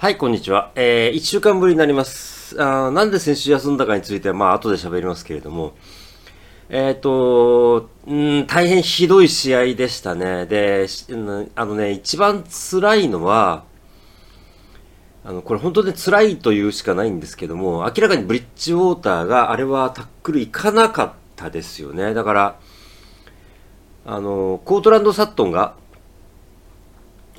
[0.00, 0.70] はい、こんにちは。
[0.76, 2.54] えー、1週間ぶりになります。
[2.62, 5.72] あーなんで先週休んだかについては、まあ、後で喋りますけれども、
[6.68, 10.46] えっ、と、うん、大変ひどい試合でしたね。
[10.46, 10.86] で、
[11.56, 13.64] あのね、一番辛いのは、
[15.24, 22.14] あの、これ本当に辛いというしかないんですけども、明らかにブリッジウォーターがあれはタックルいかなかったですよね。
[22.14, 22.60] だから、
[24.06, 25.74] あの、コートランド・サットンが、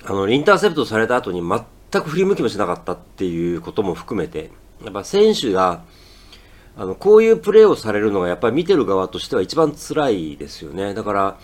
[0.03, 4.51] あの、インターセプトされた後に全全く振り向きもしなかったっていうことも含めて、
[4.83, 5.83] やっぱ選手が、
[6.77, 10.93] あの、こういうプレーをされるのがやっぱり見てる側としては一番辛いですよね。
[10.93, 11.37] だから、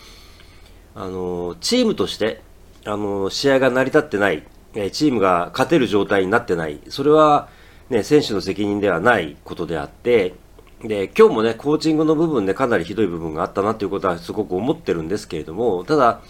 [0.93, 2.41] あの、チームとして、
[2.85, 4.43] あの、試合が成り立ってない、
[4.91, 7.49] チームが勝てる状態になってない、それは、
[7.89, 10.35] ね、選手の責任ではないことであって、
[10.81, 16.21] で、今日もね、コーチングの部分でかなりひどい部分があったなということはすごく思ってるんですけれども、ただ、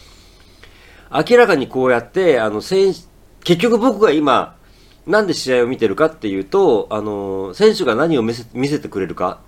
[1.11, 2.99] 明らかにこうやって、あの、選手、
[3.45, 4.57] 結局僕が今、
[5.05, 9.39] なんで試合を見てるかっていうと、あの、選手が何を見せ見せてくれるか。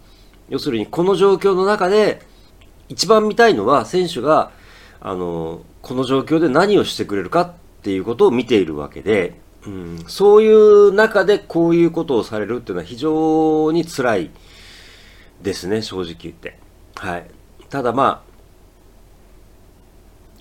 [0.49, 2.21] 要するに、この状況の中で、
[2.89, 4.51] 一番見たいのは、選手が、
[5.01, 9.33] あの、この状況で何をしてくれるかっていうことを見ているわけで、
[9.65, 14.31] うん、そういう中でこういうことをされるっていうのは非常に辛い
[15.41, 16.59] ですね、正直言って。
[16.95, 17.25] はい。
[17.69, 18.27] ただまあ、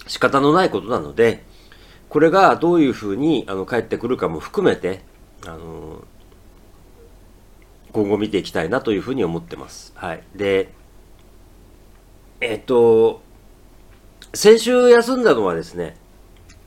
[0.08, 1.42] 仕方のないことなので、
[2.08, 5.02] これがどういうふうにあの返ってくるかも含めて、
[5.46, 6.04] あの
[7.92, 9.92] 今後見ていきたいなというふうに思ってます。
[9.96, 10.22] はい。
[10.34, 10.72] で、
[12.40, 13.22] えっと、
[14.34, 15.96] 先週休んだのはですね、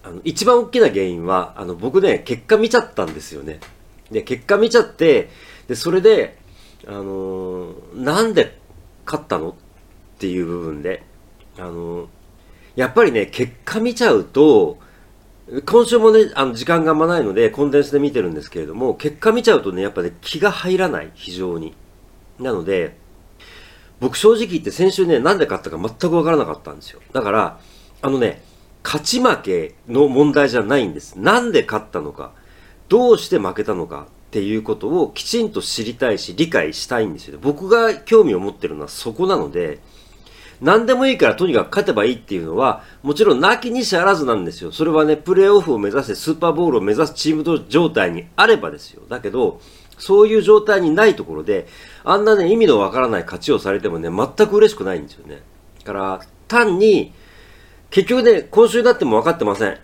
[0.04, 3.60] あの一番大きな原因は、あの僕ね、結果見ちゃったんですよね。
[4.12, 5.30] で、結果見ちゃって、
[5.68, 6.38] で、それで、
[6.88, 8.58] あのなんで
[9.06, 9.54] 勝ったのっ
[10.18, 11.04] ていう部分で、
[11.58, 12.08] あの
[12.76, 14.80] やっぱりね、結果見ちゃうと、
[15.66, 21.74] 今週もね、あの時間があんまないので、コンデンスで見てるんですけれども、結果見ちゃうとね、やっぱね、気が入らない、非常に。
[22.40, 22.98] なので、
[24.00, 27.02] 僕正直言って先週ね、なんで勝ったか全くわからなかったんですよ。
[27.14, 27.60] だから、
[28.02, 28.44] あのね、
[28.84, 31.16] 勝ち負けの問題じゃないんです。
[31.20, 32.32] なんで勝ったのか、
[32.88, 37.40] どうして負けたのかっていうことをきちんと知りたいし、理解したいんですよ。
[37.42, 39.80] 僕が興味を持ってるのはそこなので、
[40.62, 44.72] 何でもいいからとにかく勝てばいいっていうのは、もちろんなきにしあらずなんですよ。
[44.72, 49.04] それはね、プレーオフを目指してスーパーボールを目指すチーム状態にあればですよ。
[49.08, 49.62] だけど、
[49.98, 51.68] そういう状態にないところで、
[52.04, 55.42] あんなね、意味のわからない勝ちをされてもね、全く嬉しくないんですよね。
[55.80, 57.14] だから、単に、
[57.90, 59.78] 結局ね、今週になっても分かってません。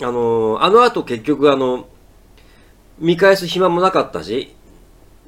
[0.00, 1.86] あのーあの後結局あの、
[2.98, 4.54] 見返す暇もなかったし、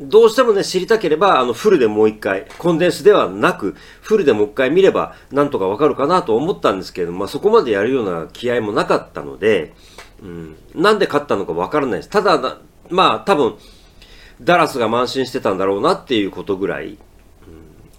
[0.00, 9.72] どうしてもね、知りたければ、あの、フルでもう一回、コンデンスではなく、フルでもう一回見れば、なんとかわかるかなと思ったんですけれども、まあ、そこまでやるような気合もなかったので、
[10.21, 12.09] うん、なんで勝ったのかわからないです。
[12.09, 12.59] ただ、
[12.91, 13.55] まあ、多分、
[14.41, 16.99] ダラスが慢心してたんだろうなっていうことぐらい、うん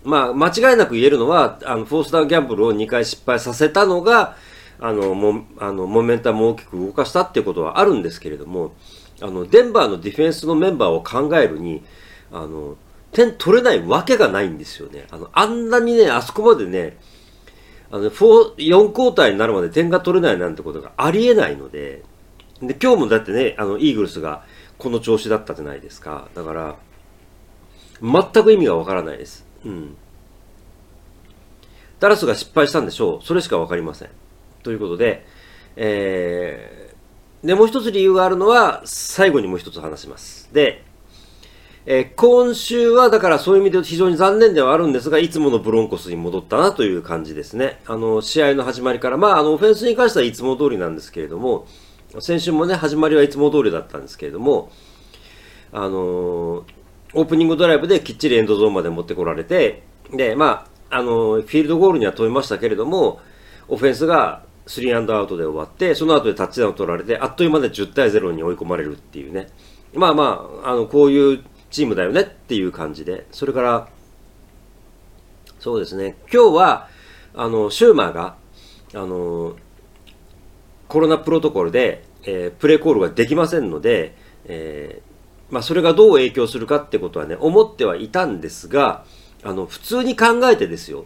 [0.03, 4.35] まあ、間違いなく言えるのは、あの、フォースダウンギャンブルを2回失敗させたのが、
[4.81, 8.73] あの、も、あの、モメンタムを大きく動かしたっていうことはあるんですけれども、
[9.21, 11.83] あの、デンバーのディフェンスのメンバーを考えるに、
[12.31, 12.77] あの、
[13.11, 15.07] 点取れないわけがないんですよね。
[15.11, 16.97] あの、あんなにね、あそこまでね、
[17.91, 22.03] あの、4、4交代になるまで点が取れないなんてことがありえないので、
[22.61, 24.43] で、今日もだってね、あの、イーグルスが
[24.77, 26.27] この調子だったじゃないですか。
[26.35, 26.75] だから、
[28.01, 29.45] 全く意味がわからないです。
[29.63, 29.95] うん。
[31.99, 33.25] ダラスが失敗したんでしょう。
[33.25, 34.09] それしかわかりません。
[34.63, 35.25] ということで、
[35.77, 36.84] えー、
[37.45, 40.49] で、もう一つ理由があるのは、最後にもう一つ話します。
[40.51, 40.83] で、
[41.85, 47.79] えー今週はだからそういう意味で非常に残念ではあるんですが、いつものブロンコスに戻ったなという感じですね。
[47.85, 51.67] あの、試合の始まりから、まあ、あの、オフェンスに関してはいつも通りなんですけれども、
[52.19, 54.71] 先週もね、始まりはいつも通りだったんですけれども、
[55.71, 56.63] あのー
[57.13, 63.19] オープニングドライブできっちりエンドゾーンまで持ってこられて、で、まあ、あのーフィールドゴールには飛びましたけれども、
[63.67, 69.47] オフェンスが3アンドアウトで終わって、その後でタッチダウン取られて、あっという間で10対0に追い込まれるっていうね。
[69.93, 73.87] まあまあ、あの、こういうチームだよねっていう感じで、それから、
[75.59, 76.89] そうですね、今日は、
[77.33, 78.35] あの、シューマーが、
[78.93, 79.55] あの、
[80.87, 84.15] コロナプロトコルで、えープレーコールができませんので、
[84.45, 89.05] えーまあ、それがどう影響するかってことはね、思ってはいたんですが、
[89.43, 91.05] あの、普通に考えてですよ、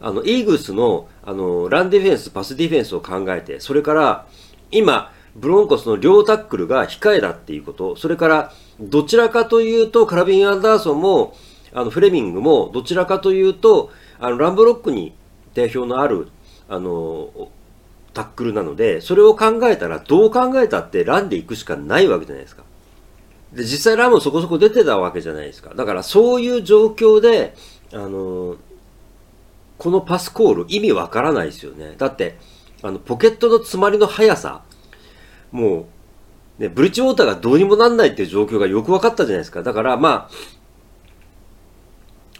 [0.00, 4.26] あの、イーグルスの、あの、ランディフェンス、パスディフェンスを考えて、それから、
[4.70, 11.34] 今、ブロンコスの両タックルが控えだっていうこと、それから、どちらかというと、カラビン・アンダーソンも、
[11.72, 15.14] あの、フレミングも、どちらかというと、あの、ランブロックに
[15.54, 16.28] 定評のある、
[16.68, 17.30] あの、
[18.12, 22.64] タックルなので、それを考えたら、どう考えたってランで行くしかないわけじゃないですか。
[23.52, 25.74] で、実際ラムそこそこ出てたわけじゃないですか。
[25.74, 27.54] だからそういう状況で、
[27.92, 28.56] あの、
[29.82, 31.96] このパスコール意味わからないですよね。
[31.98, 32.38] だって、
[32.84, 34.62] あの、ポケットの詰まりの速さ、
[35.50, 35.88] も
[36.58, 39.64] う、ね、ブリッジウォーターがどうにもなんないっていう状況がよく分かったじゃないですか。
[39.64, 40.30] だから、まあ、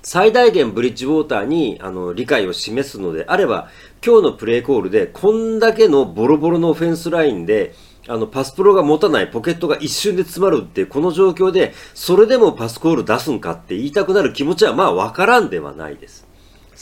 [0.04, 3.68] 最大限ブリッジウォーターにあの理解を示すのであれば、
[4.06, 7.74] 今日のプレーコールでこんだけのボロボロのオフェンスラインで、
[8.06, 16.30] あのパスプロが持たないポケットが一瞬で詰まるってこの状況で、それでもパスコール出すんかって言いたくなる気持ちはまあわからんではないです。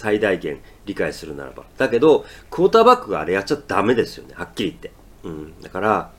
[0.00, 1.64] 最大限理解するならば。
[1.76, 4.32] だけど、クォーターバックがあれやっちゃダメですよね。
[4.34, 4.92] はっきり言って。
[5.24, 5.60] うん。
[5.60, 6.10] だから、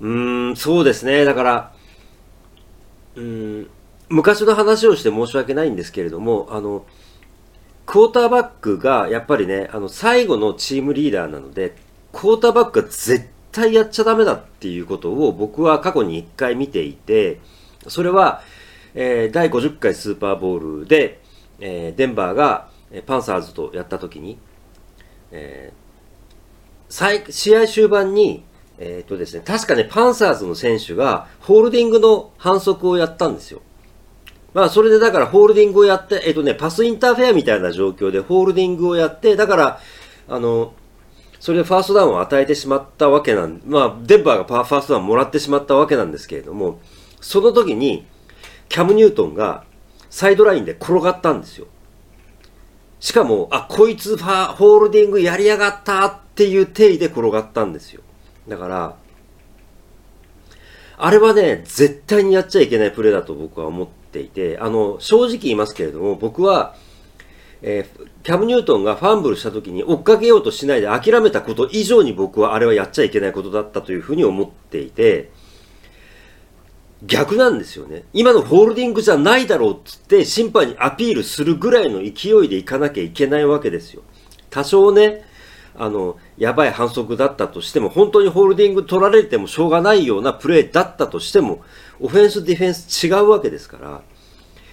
[0.00, 1.24] うーん、そうですね。
[1.24, 1.72] だから、
[3.14, 3.70] うん、
[4.08, 6.84] 昔の話をして申し訳ないんですけれども、あの、
[7.86, 11.76] クォーターバックがやっぱりね、あの、最後のチームリーダーなので、
[12.12, 17.38] クォーターバックが絶対やっちゃダメだっていうことを僕は過去に一回見ていて、
[17.86, 18.42] それは、
[18.94, 21.20] えー、第50回スーパーボールで、
[21.60, 22.68] えー、デンバーが
[23.06, 24.38] パンサーズとやった時に、
[25.32, 28.44] えー、試合終盤に、
[28.78, 33.62] えっ、とですね、確かね、パンサーズの選手がホールディングの反則をやったんですよ。
[34.52, 39.80] まあ、それでだからホールディングをやって、えっとね、パスインターフェアみたいな状況でホールディングをやって、だから、
[40.28, 40.74] あの、
[41.40, 46.80] それでファーストダウンを与えてしまったわけなん、まあ、デンバーがファーストダウンもらってしまったわけなんですけれども、
[47.20, 48.06] その時に、
[48.68, 49.64] キャム・ニュートンが
[50.10, 51.66] サイドラインで転がったんですよ。
[53.00, 58.00] しかも、あ、こいつファホールディングやりやがったっていう定義で転がったんですよ。
[58.48, 58.96] だから、
[60.96, 66.76] あれはね、絶対にやっちゃいけないプレーだと僕は思っていて、あの、正直言いますけれども、僕は、
[67.62, 75.30] えー、キャム・ニュートンがファンブルした時に追っかけようとしないで諦めたこと以上に僕はあれはやっちゃいけないことだったというふうに思っていて、
[77.06, 78.04] 逆なんですよね。
[78.12, 84.02] 今のホールディングじゃないだろうっつって審判にアピールするぐらいの勢いでいかなきゃいけないわけですよ。
[84.50, 85.24] 多少ね、
[85.76, 91.62] あの、やばい反則だったとしても、本当にホールディング取られてもしょうがないようなプレーだったとしても、
[92.00, 94.02] オフェンス、ディフェンス違うわけですから、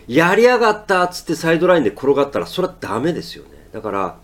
[0.07, 3.49] やりやがったっつってサイドラインで転がったら、それはダメですよね。
[3.71, 4.19] だから、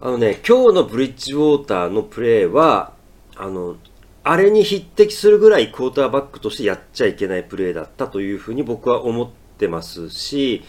[0.00, 2.92] あのね、今日のブリッジウォーターのプレーは、
[3.36, 3.76] あの、
[4.22, 9.28] あれに匹敵するぐらいクォーターバックとしてやっちゃいけないプレーだったというふうに僕は思っ
[9.58, 10.62] てますし、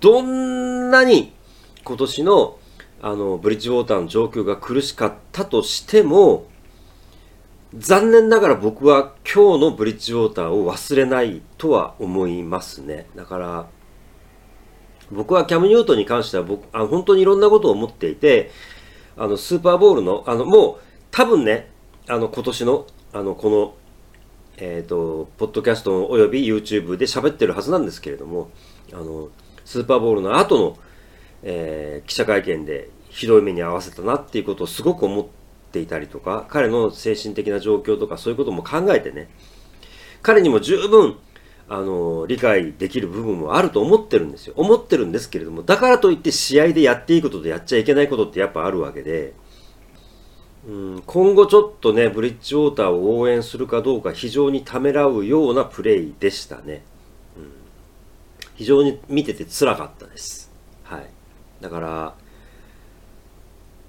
[0.00, 1.32] どんなに
[1.82, 2.58] 今年の
[3.02, 6.46] あのブリッジウォーターの状況が苦しかったとしても、
[7.76, 13.06] 残念ながら僕は今日のブリッジウォーターを忘れないとは思いますね。
[13.16, 13.66] だから、
[15.10, 18.52] 僕はキャム・ニュートンに関しては僕、あ本当にいろんなことを思っていて、
[19.16, 21.73] あの、スーパーボールの、あの、もう、多分ね、
[22.06, 23.74] あの、今年の、あの、この、
[24.58, 28.50] えっ、ー、と、ポッドキャストおよび YouTube で喋ってるはずなんですけれども、
[28.92, 29.30] あの、
[29.64, 30.76] スーパーボールの後の、
[31.42, 35.26] えー、記者会見でひどい目に遭わせたなっていうことをすごく思っ
[35.72, 39.30] ていたりとか、彼の精神的な状況とかそういうことも考えてね、
[40.20, 41.16] 彼にも十分、
[41.70, 44.52] あの、理解できる部分もあると思ってるんですよ。
[44.58, 49.32] 思ってるんですけれども、だからといって試合でやっていいこととやっちゃいけないことってやっぱあるわけで、
[50.66, 56.82] うん、今後ちょっとね、ブリッジウォーターを応援するかどうか非常にためらうようなプレイでしたね。
[57.36, 57.52] うん、
[58.54, 60.50] 非常に見てて辛かったです。
[60.84, 61.06] はい。
[61.60, 62.14] だから、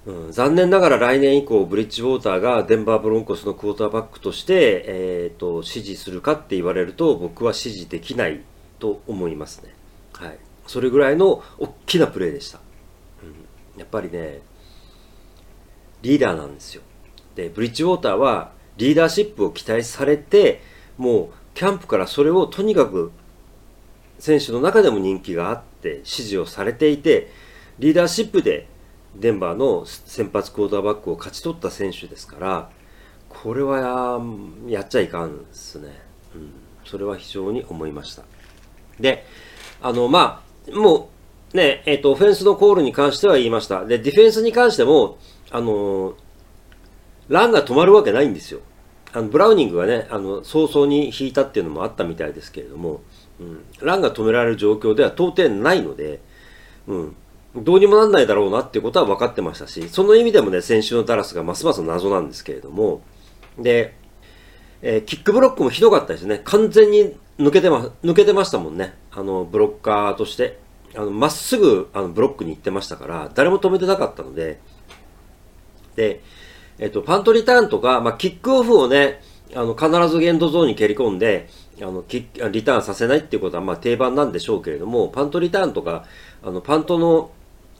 [0.05, 8.41] うん、残念ながら来年以降、ブリッジウォーターがデンバーブロンコスのクォーターバックとして、えーと、支持するかって言われると、僕は支持できない
[8.79, 9.73] と思いますね。
[10.13, 10.37] はい。
[10.67, 12.59] それぐらいの大きなプレーでした。
[13.23, 14.41] うん、やっぱりね、
[16.05, 16.83] リーダーなんですよ。
[17.33, 20.61] で、ブリッジウォーターはリーダーシップを期待されて、
[20.97, 23.11] もうキャンプからそれをとにかく
[24.19, 27.31] 選手の中でも人気があって支持をされていて、
[27.79, 28.67] リーダーシップで
[29.15, 32.69] デンバーの先発クォーターバックを勝ち取った選手ですから、
[33.29, 34.21] これは
[34.67, 35.89] やっちゃいかんですね。
[36.35, 36.51] うん、
[36.85, 38.21] それは非常に思いました。
[38.99, 39.25] で、
[39.81, 41.09] あの、まあ、も
[41.53, 43.85] う、ね、えっ、ー、と、オフェンスのコールに関しては言いました。
[43.85, 45.17] で、ディフェンスに関しても、
[45.55, 46.15] あの、
[47.29, 48.59] ランが止まるわけないんですよ。
[49.13, 53.01] あのブラウニングがね、あの、早々に引いたっていうのもあったみたいですけれども、
[53.39, 56.19] うん、ランが止められる状況では到底ないので、
[56.87, 57.15] うん、
[57.55, 63.01] どうにもなんないだろうなっていうことは分かってましたし、その意味でもね、先週のダラスがますます謎なんですけれども、
[63.57, 63.95] で、
[64.81, 66.41] えー、キックブロックもひどかったですね。
[66.43, 68.93] 完全に抜けてま、抜けてましたもんね。
[69.11, 70.59] あの、ブロッカーとして。
[70.95, 74.59] あの、まっすぐ、あの、ブロックに行ってましたから、誰も止めてなかったの、で、
[76.77, 79.21] えっと、パントリターンとか、まあ、キックオフをね、
[79.53, 81.47] あの、必ず限度ゾーンに蹴り込んで、
[81.81, 86.05] あの、リターンさせないっていうことは、ま、定番なんでしょうけれども、パントリターンとか、
[86.43, 87.31] あの、パントの、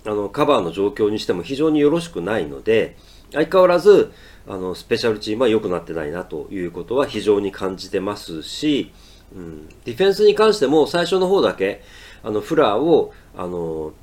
[0.06, 2.96] あの、カバーの状況にしても非常によろしくないので、
[3.32, 4.12] 相変わらず、
[4.48, 8.92] あの、スペシャルチームは良くなってないなということは非常に感じてますし、
[9.36, 11.82] うん、ディフェンスに関しても最初の方だけ、
[12.24, 13.94] あの、フラーを、あの、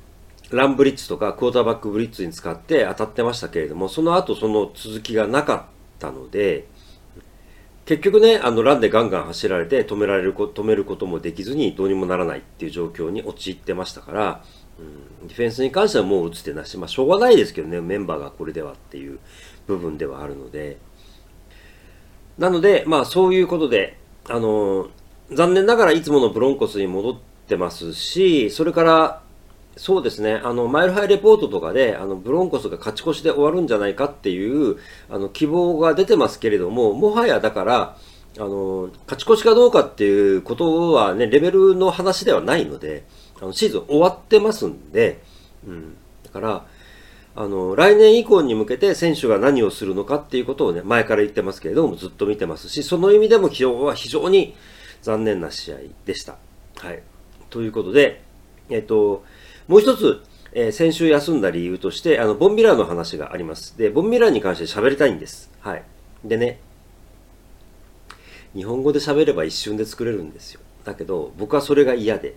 [0.55, 5.61] ランブリッツとかクォーターバックブリッツに使って当たってましたけれども、その後その続きがなかっ
[5.99, 6.67] たので、
[7.85, 14.43] 結局ね、あの、ランでガンガン走られて止められるこ、止めることもできずにどうにもならないっていう状況に陥ってましたから、
[14.79, 19.19] うん、ディフェンスに関してはもう打つ手なし、まあしょうがないですけどね、メンバーがこれではっていう
[19.67, 20.77] 部分ではあるので、
[22.37, 23.97] なので、まあそういうことで、
[24.29, 24.87] あの、
[25.31, 27.17] 残念ながらいつものブロンコスに戻っ
[27.47, 29.22] てますし、それから
[29.75, 34.77] そうですね、あのマイルハイレポートとかであのブロンコスが勝ち越しで終わるんじゃないかっていう
[35.09, 37.97] あの希望が出てますけれども、もはやだから
[38.37, 43.03] あの勝ち越しかどうかっていうことは、ね、レベルの話ではないので、
[43.41, 45.21] あのシーズン終わってますんで、
[45.67, 46.65] うん、だから
[47.35, 54.55] あの来年以降に向けて選手が何をするのかっていうことを、ね、前から言ってますけれども、ずっと見てますし、その意味でも今日は非常に
[55.01, 56.37] 残念な試合でした。
[56.77, 57.01] はい、
[57.49, 58.21] ということで、
[58.69, 59.23] えっと
[59.67, 63.77] もう一つ、えー、先週休んだ理由として、あの、ボンミラーの話があります。
[63.77, 65.51] で、ボンミラーに関して喋りたいんです。
[65.61, 65.83] はい。
[66.23, 66.59] でね、
[68.55, 70.61] 日本語で喋れば一瞬で作れるんですよ。
[70.83, 72.35] だけど、僕はそれが嫌で、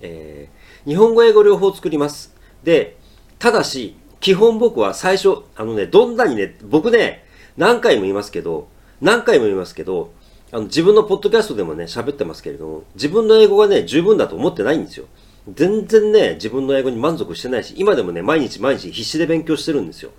[0.00, 2.34] えー、日本語、英語両方作ります。
[2.62, 2.96] で、
[3.38, 7.24] ただし、基本僕は最初、あのね、どんなにね、僕ね、
[7.56, 8.68] 何回も言いますけど、
[9.00, 10.12] 何回も言いますけど、
[10.52, 15.06] あの自分のポッドキャストでもね、喋ってますけれども、自分の英語がね、十分だと思ってないんですよ。
[15.54, 20.10] 全然ね、自分の英語に満足してないし、今でもね、毎日毎日必死で勉強してるんですよ。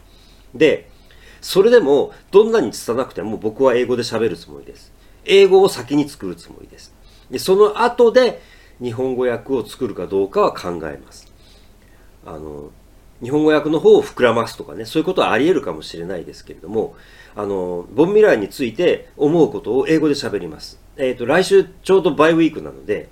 [0.55, 0.89] で、
[1.41, 4.93] それでも、どんなに拙なくても僕は英語で喋るつもりです。
[5.25, 6.93] 英語を先に作るつもりです。
[7.29, 8.41] で、その後で
[8.81, 11.31] 日本語訳を作るかどうかは考えます。
[12.25, 12.71] あの、
[13.21, 16.95] 日本語訳の方を膨らますとかね、そういうことはあり得るかもしれないですけれども、
[17.35, 20.79] あの、ボンミラーについて思うことを英語で喋ります。
[20.97, 23.09] えっ、ー、と、来週ちょうどバイウィークなので、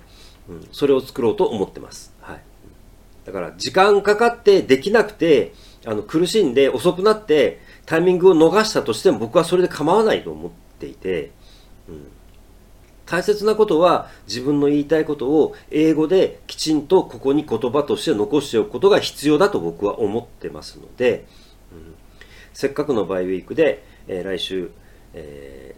[0.72, 2.14] それを作ろうと思ってます。
[2.20, 2.40] はい。
[3.24, 5.52] だから、時間かかってできなくて、
[5.84, 10.50] あの、苦しんで遅くなって、タイミングを逃したとしても僕はそれで構わないと思っ
[10.80, 11.30] ていて、
[11.88, 12.08] うん、
[13.06, 21.26] 大切なことは自分の言いたいことを英語できちんとここに言葉として残しておくことが必要だと僕は思ってますので、
[21.72, 21.94] うん、
[22.52, 24.72] せっかくのバイウィークで、えー、来週、
[25.14, 25.76] え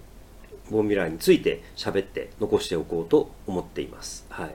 [0.71, 4.27] ボンミラーについて喋って残しておこうと思っています。
[4.31, 4.55] はい。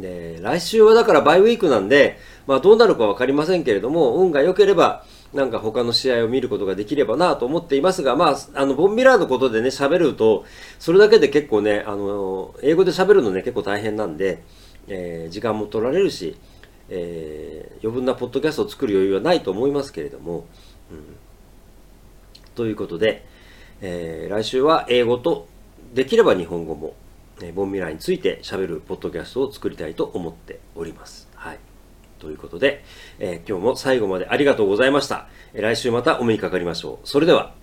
[0.00, 10.44] で、来週はだからバイウィークなんで、まあどうなるかわかりませんけれども、運が良ければ、なんか他の試合を見ることができればなと思っていますが、まあ、あの、ボンミラーのことでね、喋ると、
[10.78, 14.42] それだけで結構ね、あの、英語で喋るのね、結構大変なんで、
[14.88, 16.36] えー、時間も取られるし、
[16.88, 20.46] えー、余分なポッドキャストを作る余裕はないと思いますけれども、
[20.90, 21.16] うん、
[22.54, 23.26] ということで、
[23.80, 25.48] えー、来週は英語と
[25.94, 26.94] できれば日本語も、
[27.42, 31.28] えー、ボンミラーについて喋るポッドキャストを作りたいと思っております。
[31.34, 31.58] はい。
[32.18, 32.84] ということで、
[33.18, 35.28] えー、今日も最後までありがとうございました。
[35.52, 37.08] 来週またお目にかかりましょう。
[37.08, 37.54] それでは、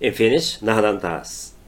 [0.00, 1.59] En finish, nahadantas.